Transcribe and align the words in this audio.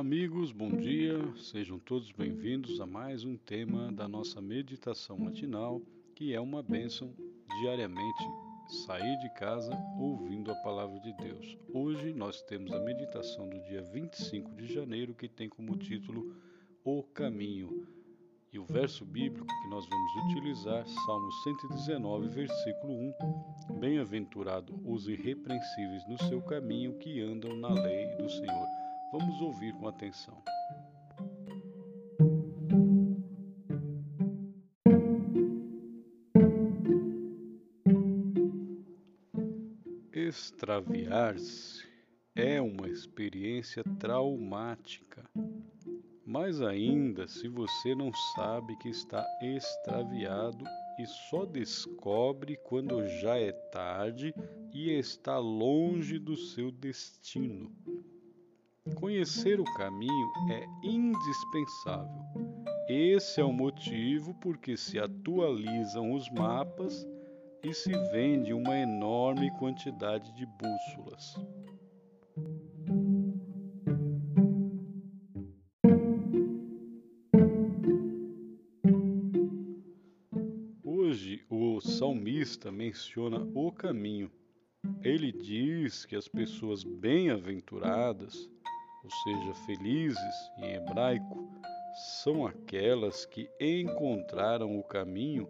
amigos, 0.00 0.50
bom 0.50 0.70
dia. 0.70 1.12
Sejam 1.36 1.78
todos 1.78 2.10
bem-vindos 2.10 2.80
a 2.80 2.86
mais 2.86 3.22
um 3.22 3.36
tema 3.36 3.92
da 3.92 4.08
nossa 4.08 4.40
meditação 4.40 5.18
matinal, 5.18 5.82
que 6.14 6.32
é 6.32 6.40
uma 6.40 6.62
bênção 6.62 7.14
diariamente 7.60 8.24
sair 8.86 9.18
de 9.18 9.28
casa 9.34 9.70
ouvindo 9.98 10.50
a 10.50 10.54
palavra 10.62 10.98
de 11.00 11.12
Deus. 11.18 11.58
Hoje 11.74 12.14
nós 12.14 12.40
temos 12.40 12.72
a 12.72 12.80
meditação 12.80 13.46
do 13.46 13.60
dia 13.64 13.82
25 13.82 14.54
de 14.54 14.72
janeiro, 14.72 15.12
que 15.12 15.28
tem 15.28 15.50
como 15.50 15.76
título 15.76 16.34
O 16.82 17.02
Caminho. 17.02 17.86
E 18.54 18.58
o 18.58 18.64
verso 18.64 19.04
bíblico 19.04 19.46
que 19.46 19.68
nós 19.68 19.86
vamos 19.86 20.30
utilizar, 20.30 20.86
Salmo 21.04 21.30
119, 21.30 22.26
versículo 22.28 22.94
1: 22.94 23.78
Bem-aventurado 23.78 24.80
os 24.82 25.06
irrepreensíveis 25.08 26.08
no 26.08 26.16
seu 26.26 26.40
caminho 26.40 26.94
que 26.94 27.20
andam 27.20 27.54
na 27.54 27.68
lei 27.68 28.06
do 28.16 28.30
Senhor. 28.30 28.79
Vamos 29.12 29.40
ouvir 29.40 29.72
com 29.74 29.88
atenção. 29.88 30.40
Extraviar-se 40.12 41.88
é 42.36 42.60
uma 42.60 42.88
experiência 42.88 43.82
traumática. 43.98 45.28
Mais 46.24 46.62
ainda 46.62 47.26
se 47.26 47.48
você 47.48 47.96
não 47.96 48.12
sabe 48.36 48.76
que 48.76 48.88
está 48.90 49.26
extraviado 49.42 50.64
e 51.00 51.06
só 51.06 51.44
descobre 51.44 52.56
quando 52.58 53.04
já 53.20 53.36
é 53.36 53.50
tarde 53.50 54.32
e 54.72 54.90
está 54.92 55.38
longe 55.38 56.20
do 56.20 56.36
seu 56.36 56.70
destino. 56.70 57.74
Conhecer 59.00 59.58
o 59.58 59.64
caminho 59.64 60.30
é 60.50 60.66
indispensável. 60.84 62.22
Esse 62.86 63.40
é 63.40 63.44
o 63.44 63.52
motivo 63.52 64.34
porque 64.42 64.76
se 64.76 64.98
atualizam 64.98 66.12
os 66.12 66.30
mapas 66.30 67.08
e 67.64 67.72
se 67.72 67.90
vende 68.12 68.52
uma 68.52 68.76
enorme 68.76 69.50
quantidade 69.58 70.30
de 70.34 70.44
bússolas. 70.44 71.34
Hoje, 80.84 81.42
o 81.48 81.80
salmista 81.80 82.70
menciona 82.70 83.48
o 83.54 83.72
caminho. 83.72 84.30
Ele 85.02 85.32
diz 85.32 86.04
que 86.04 86.16
as 86.16 86.28
pessoas 86.28 86.84
bem-aventuradas 86.84 88.50
ou 89.02 89.10
seja, 89.10 89.54
felizes 89.66 90.52
em 90.58 90.74
hebraico, 90.74 91.48
são 92.22 92.46
aquelas 92.46 93.24
que 93.26 93.48
encontraram 93.60 94.78
o 94.78 94.82
caminho 94.82 95.48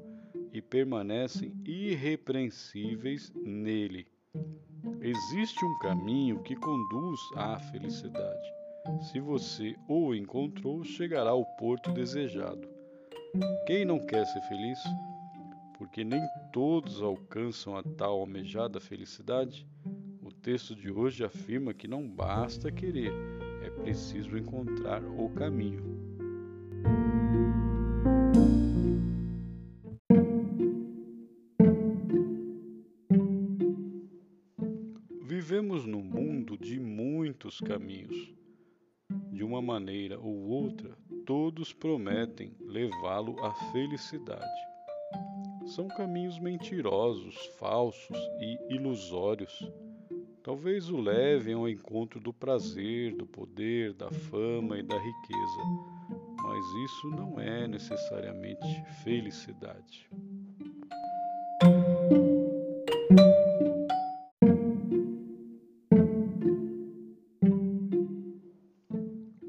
e 0.52 0.60
permanecem 0.60 1.54
irrepreensíveis 1.64 3.32
nele. 3.34 4.06
Existe 5.00 5.64
um 5.64 5.78
caminho 5.78 6.42
que 6.42 6.56
conduz 6.56 7.20
à 7.36 7.58
felicidade. 7.58 8.52
Se 9.02 9.20
você 9.20 9.76
o 9.88 10.14
encontrou, 10.14 10.82
chegará 10.84 11.30
ao 11.30 11.44
porto 11.44 11.92
desejado. 11.92 12.68
Quem 13.66 13.84
não 13.84 13.98
quer 13.98 14.24
ser 14.26 14.40
feliz? 14.42 14.78
Porque 15.78 16.02
nem 16.02 16.20
todos 16.52 17.00
alcançam 17.00 17.76
a 17.76 17.82
tal 17.82 18.20
almejada 18.20 18.80
felicidade. 18.80 19.66
Texto 20.42 20.74
de 20.74 20.90
hoje 20.90 21.22
afirma 21.22 21.74
que 21.74 21.86
não 21.86 22.08
basta 22.08 22.72
querer, 22.72 23.12
é 23.62 23.68
preciso 23.68 24.38
encontrar 24.38 25.04
o 25.04 25.28
caminho. 25.34 25.84
Vivemos 35.22 35.84
num 35.84 36.02
mundo 36.02 36.56
de 36.56 36.80
muitos 36.80 37.60
caminhos. 37.60 38.34
De 39.30 39.44
uma 39.44 39.60
maneira 39.60 40.18
ou 40.18 40.48
outra, 40.48 40.96
todos 41.26 41.74
prometem 41.74 42.56
levá-lo 42.60 43.38
à 43.44 43.52
felicidade. 43.72 44.46
São 45.66 45.86
caminhos 45.88 46.38
mentirosos, 46.38 47.36
falsos 47.58 48.16
e 48.40 48.74
ilusórios 48.74 49.70
talvez 50.42 50.88
o 50.88 50.96
levem 50.96 51.54
ao 51.54 51.68
encontro 51.68 52.18
do 52.20 52.32
prazer, 52.32 53.14
do 53.14 53.26
poder, 53.26 53.92
da 53.92 54.10
fama 54.10 54.78
e 54.78 54.82
da 54.82 54.96
riqueza, 54.96 55.62
mas 56.42 56.64
isso 56.84 57.10
não 57.10 57.38
é 57.38 57.68
necessariamente 57.68 58.82
felicidade. 59.02 60.08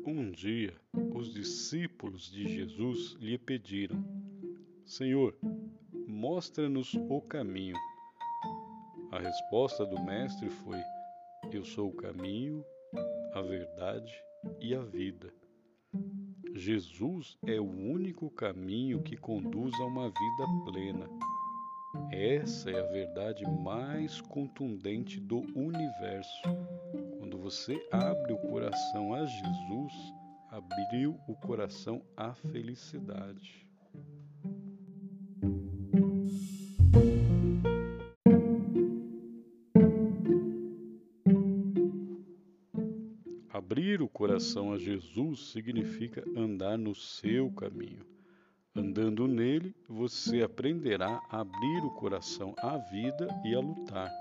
Um 0.06 0.32
dia, 0.32 0.74
os 1.14 1.34
discípulos 1.34 2.30
de 2.32 2.48
Jesus 2.48 3.18
lhe 3.22 3.38
pediram: 3.38 4.04
Senhor, 4.86 5.36
mostra-nos 6.08 6.94
o 6.94 7.22
caminho. 7.22 7.78
A 9.12 9.20
resposta 9.20 9.86
do 9.86 10.02
Mestre 10.02 10.50
foi: 10.50 10.82
Eu 11.52 11.66
sou 11.66 11.90
o 11.90 11.96
caminho, 11.96 12.64
a 13.34 13.42
verdade 13.42 14.14
e 14.62 14.74
a 14.74 14.82
vida. 14.82 15.34
Jesus 16.56 17.38
é 17.46 17.60
o 17.60 17.70
único 17.70 18.30
caminho 18.30 19.04
que 19.04 19.18
conduz 19.18 19.74
a 19.82 19.86
uma 19.86 20.08
vida 20.08 20.46
plena. 20.64 21.10
Essa 22.10 22.72
é 22.72 22.80
a 22.80 22.92
verdade 22.92 23.44
mais 23.62 24.22
contundente 24.22 25.20
do 25.20 25.40
universo. 25.58 26.44
Quando 27.20 27.38
você 27.38 27.86
abre 27.92 28.32
o 28.32 28.38
coração 28.38 29.14
a 29.14 29.26
Jesus, 29.26 29.94
abriu 30.50 31.20
o 31.28 31.36
coração 31.36 32.02
à 32.16 32.34
felicidade. 32.34 33.68
Abrir 43.72 44.02
o 44.02 44.10
coração 44.10 44.74
a 44.74 44.78
Jesus 44.78 45.52
significa 45.54 46.22
andar 46.36 46.78
no 46.78 46.94
seu 46.94 47.50
caminho. 47.52 48.06
Andando 48.76 49.30
nele, 49.30 49.74
você 49.88 50.42
aprenderá 50.42 51.22
a 51.30 51.40
abrir 51.40 51.86
o 51.86 51.92
coração 51.92 52.54
à 52.58 52.78
vida 52.78 53.30
e 53.46 53.56
a 53.56 53.62
lutar, 53.62 54.12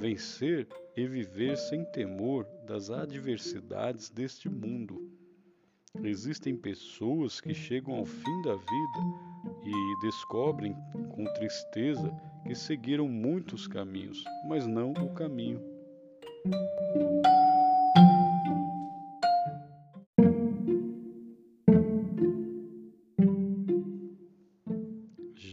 vencer 0.00 0.66
e 0.96 1.06
viver 1.06 1.56
sem 1.56 1.84
temor 1.92 2.44
das 2.66 2.90
adversidades 2.90 4.10
deste 4.10 4.48
mundo. 4.48 5.08
Existem 6.02 6.56
pessoas 6.56 7.40
que 7.40 7.54
chegam 7.54 7.94
ao 7.94 8.04
fim 8.04 8.42
da 8.42 8.56
vida 8.56 9.62
e 9.66 10.00
descobrem 10.04 10.74
com 11.14 11.32
tristeza 11.34 12.12
que 12.44 12.56
seguiram 12.56 13.06
muitos 13.06 13.68
caminhos, 13.68 14.24
mas 14.48 14.66
não 14.66 14.90
o 14.90 15.14
caminho. 15.14 15.62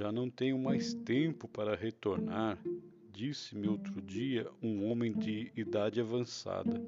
Já 0.08 0.12
não 0.14 0.30
tenho 0.30 0.58
mais 0.58 0.94
tempo 0.94 1.50
para 1.50 1.76
retornar, 1.76 2.58
disse-me 3.12 3.68
outro 3.68 4.02
dia 4.02 4.50
um 4.64 4.90
homem 4.90 5.12
de 5.12 5.52
idade 5.54 6.00
avançada. 6.00 6.82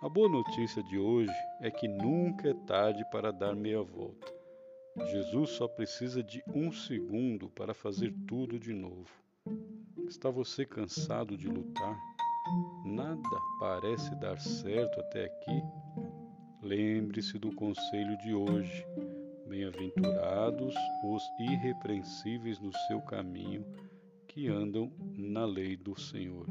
A 0.00 0.08
boa 0.08 0.28
notícia 0.28 0.80
de 0.84 0.96
hoje 0.96 1.34
é 1.60 1.68
que 1.68 1.88
nunca 1.88 2.50
é 2.50 2.54
tarde 2.54 3.04
para 3.10 3.32
dar 3.32 3.56
meia 3.56 3.82
volta. 3.82 4.32
Jesus 5.10 5.50
só 5.50 5.66
precisa 5.66 6.22
de 6.22 6.40
um 6.54 6.70
segundo 6.70 7.48
para 7.48 7.74
fazer 7.74 8.14
tudo 8.28 8.56
de 8.56 8.72
novo. 8.72 9.10
Está 10.06 10.30
você 10.30 10.64
cansado 10.64 11.36
de 11.36 11.48
lutar? 11.48 11.98
Nada 12.84 13.40
parece 13.58 14.14
dar 14.14 14.38
certo 14.38 15.00
até 15.00 15.24
aqui? 15.24 15.60
Lembre-se 16.62 17.36
do 17.36 17.52
conselho 17.52 18.16
de 18.18 18.32
hoje. 18.32 18.86
Bem-aventurados 19.48 20.74
os 21.02 21.22
irrepreensíveis 21.40 22.60
no 22.60 22.70
seu 22.86 23.00
caminho, 23.00 23.64
que 24.26 24.46
andam 24.46 24.92
na 25.16 25.46
lei 25.46 25.76
do 25.76 25.98
Senhor. 25.98 26.46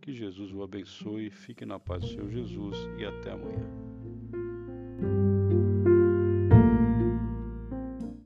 Que 0.00 0.12
Jesus 0.12 0.52
o 0.52 0.62
abençoe, 0.62 1.30
fique 1.30 1.64
na 1.64 1.78
paz 1.78 2.02
do 2.02 2.08
Senhor 2.08 2.30
Jesus 2.30 2.76
e 2.98 3.06
até 3.06 3.30
amanhã. 3.30 5.31